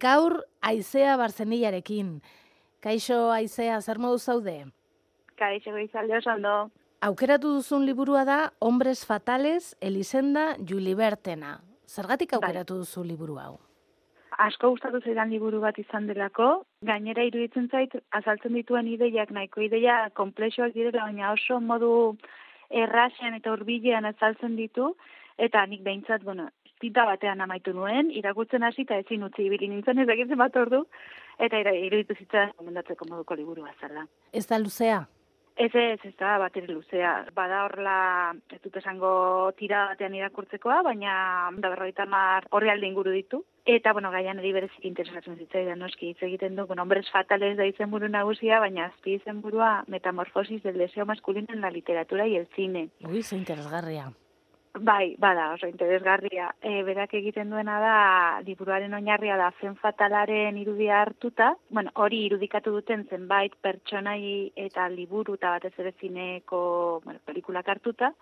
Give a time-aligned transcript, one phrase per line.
[0.00, 2.20] gaur aizea barzeniarekin.
[2.80, 4.64] Kaixo aizea, zer modu zaude?
[5.36, 6.54] Kaixo goizalde oso ondo.
[7.00, 11.60] Aukeratu duzun liburua da Hombres Fatales, Elisenda Julibertena.
[11.88, 12.40] Zergatik bai.
[12.40, 13.58] aukeratu duzu liburu hau?
[14.40, 20.08] Asko gustatu zaidan liburu bat izan delako, gainera iruditzen zait, azaltzen dituen ideiak, nahiko ideia
[20.14, 21.90] komplexoak direla, baina oso modu
[22.70, 24.94] errasean eta urbilean azaltzen ditu,
[25.36, 26.48] eta nik behintzat, bueno,
[26.80, 30.84] tinta batean amaitu nuen, irakurtzen hasi eta ezin utzi ibili nintzen ez egitzen bat ordu,
[31.38, 34.06] eta iruditu zitzen komendatzeko moduko liburu bazala.
[34.32, 35.06] Ez da luzea?
[35.60, 37.26] Ez ez, ez da bat luzea.
[37.36, 37.96] Bada horla,
[38.48, 43.42] ez dut esango tira batean irakurtzekoa, baina da berroita mar horri alde inguru ditu.
[43.66, 47.68] Eta, bueno, gaian eri berezik interesatzen zitzaidan, noski, hitz egiten du, bueno, hombres fatales da
[47.68, 52.36] izen buru nagusia, baina azpi izen burua metamorfosis del deseo masculino en la literatura y
[52.36, 52.88] el cine.
[53.04, 54.10] Ui, ze interesgarria.
[54.78, 56.52] Bai, bada, oso interesgarria.
[56.62, 57.94] E, berak egiten duena da,
[58.46, 65.34] liburuaren oinarria da, zen fatalaren irudia hartuta, bueno, hori irudikatu duten zenbait pertsonai eta liburu
[65.34, 66.60] eta batez ere zineko
[67.04, 68.12] bueno, pelikulak hartuta,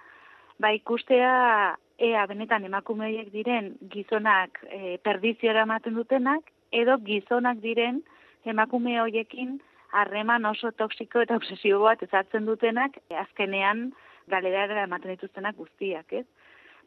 [0.59, 8.01] bai ikustea ea benetan emakumeiek diren gizonak e, perdiziora ematen dutenak, edo gizonak diren
[8.49, 9.59] emakume hoiekin
[9.93, 13.91] harreman oso toksiko eta obsesibo bat ezartzen dutenak, e, azkenean
[14.29, 16.27] galerara ematen dituztenak guztiak, ez?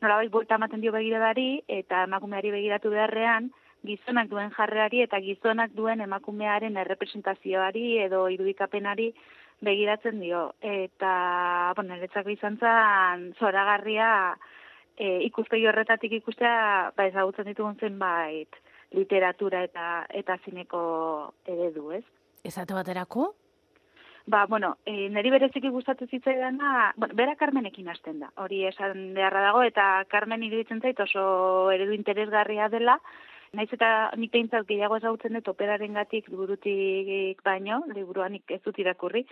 [0.02, 3.52] Nolabait buelta ematen dio begiradari eta emakumeari begiratu beharrean
[3.86, 9.12] gizonak duen jarreari eta gizonak duen emakumearen errepresentazioari edo irudikapenari
[9.62, 10.52] begiratzen dio.
[10.62, 11.14] Eta,
[11.78, 14.10] bueno, niretzako izan zen, zoragarria
[14.98, 18.58] e, ikuspegi horretatik ikustea, ba ezagutzen ditugun zenbait
[18.98, 20.82] literatura eta eta zineko
[21.46, 22.04] eredu, ez?
[22.44, 23.32] Ezate baterako?
[24.28, 28.30] Ba, bueno, e, niri bereziki gustatu zitzaidana, bueno, bera Carmenekin hasten da.
[28.44, 31.24] Hori esan beharra dago eta Carmen iruditzen zait oso
[31.74, 33.00] eredu interesgarria dela.
[33.58, 39.26] Naiz eta nik peintzat gehiago ezagutzen dut operarengatik liburutik baino, liburuanik ez dut irakurri,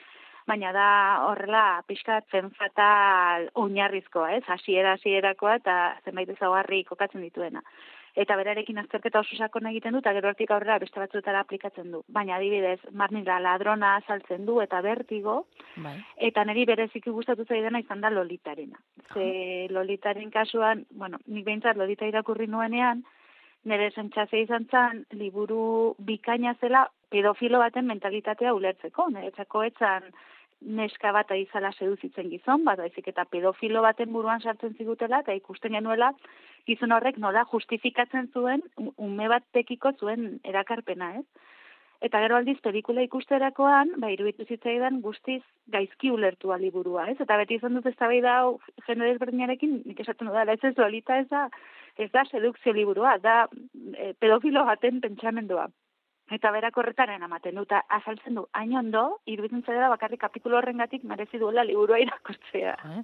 [0.48, 0.90] baina da
[1.30, 4.44] horrela pixka zen fatal oinarrizkoa, ez?
[4.48, 7.64] Hasiera hasierakoa eta zenbait ezagarri kokatzen dituena
[8.16, 12.04] eta berarekin azterketa oso sakon egiten du, eta gero hortik aurrera beste batzuetara aplikatzen du.
[12.08, 15.46] Baina adibidez, marnila ladrona saltzen du eta bertigo,
[15.78, 15.96] bai.
[16.30, 18.80] eta niri bereziki gustatu zaidana izan da lolitarena.
[19.14, 23.04] Ze lolitaren kasuan, bueno, nik behintzat lolita irakurri nuenean,
[23.66, 29.10] nire sentxase izan zan, liburu bikaina zela pedofilo baten mentalitatea ulertzeko.
[29.10, 30.12] Nire txako etzan,
[30.62, 35.76] neska bat aizala seduzitzen gizon, bat baizik eta pedofilo baten buruan sartzen zigutela, eta ikusten
[35.78, 36.12] genuela
[36.68, 38.64] gizon horrek nola justifikatzen zuen
[38.98, 41.26] ume bat tekiko zuen erakarpena, ez?
[42.00, 45.42] Eta gero aldiz pelikula ikusterakoan, ba, iruditu zitzaidan guztiz
[45.74, 47.18] gaizki ulertu liburua, ez?
[47.20, 51.28] Eta beti izan dut ez da hau jende desberdinarekin, nik esaten da, ez ez ez
[51.28, 51.50] da,
[51.98, 53.48] ez da sedukzio liburua, da
[53.98, 55.68] e, pedofilo baten pentsamendua.
[56.30, 61.04] Eta berak horretaren amaten du, eta azaltzen du, hain ondo, iruditzen zedera bakarrik kapitulo horrengatik
[61.04, 62.78] merezi duela liburua irakurtzea.
[63.00, 63.04] Eh?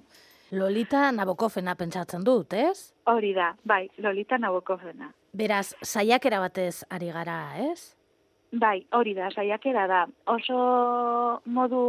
[0.54, 2.94] Lolita Nabokofena pentsatzen dut, ez?
[3.10, 5.10] Hori da, bai, Lolita Nabokofena.
[5.34, 7.96] Beraz, saiakera batez ari gara, ez?
[8.52, 10.04] Bai, hori da, saiakera da.
[10.30, 10.58] Oso
[11.46, 11.80] modu,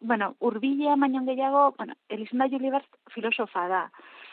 [0.00, 3.84] bueno, urbilea mainon gehiago, bueno, Elisenda Julibert filosofa da.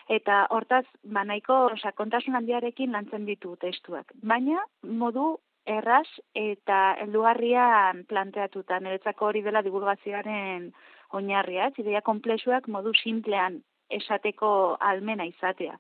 [0.10, 4.10] Eta hortaz, banaiko sakontasun handiarekin lantzen ditu testuak.
[4.26, 5.36] Baina, modu
[5.70, 6.08] erraz
[6.38, 10.72] eta heldugarrian planteatuta niretzako hori dela divulgazioaren
[11.14, 15.78] oinarria, ez ideia komplexuak modu simplean esateko almena izatea.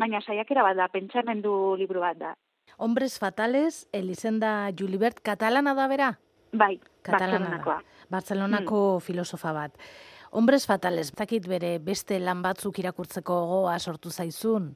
[0.00, 2.34] Baina saiakera bat da, pentsamendu liburu bat da.
[2.76, 6.08] Hombres fatales, Elisenda Julibert, katalana da bera?
[6.54, 7.80] Bai, Barcelonakoa.
[8.10, 9.04] Barcelonako hmm.
[9.06, 9.78] filosofa bat.
[10.34, 14.72] Hombres fatales, zakit bere beste lan batzuk irakurtzeko goa sortu zaizun?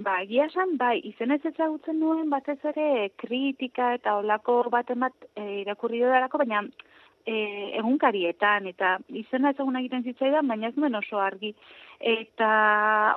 [0.00, 5.26] Ba, egia esan, bai, izen ez ezagutzen nuen batez ere kritika eta olako baten bat
[5.36, 6.62] e, irakurri darako, baina
[7.26, 7.34] e,
[7.80, 11.52] egunkarietan, eta izena ezagun egiten zitzaidan, baina ez nuen oso argi.
[12.00, 12.48] Eta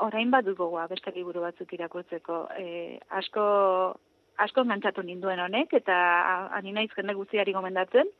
[0.03, 2.41] orain bat dugoa beste liburu batzuk irakurtzeko.
[2.59, 3.46] E, asko,
[4.38, 5.96] asko engantzatu ninduen honek, eta
[6.59, 8.11] anina izkende guztiari gomendatzen,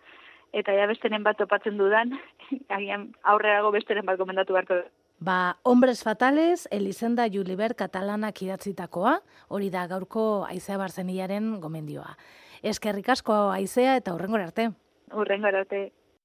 [0.56, 2.16] eta ja besteren bat topatzen dudan,
[2.78, 4.86] agian aurrerago besteren bat gomendatu beharko
[5.26, 9.16] Ba, hombres fatales, Elisenda Juliber katalanak idatzitakoa,
[9.50, 12.12] hori da gaurko Aizea Barzeniaren gomendioa.
[12.62, 14.68] Eskerrik asko Aizea eta hurrengor arte.
[15.10, 15.80] Hurrengor arte.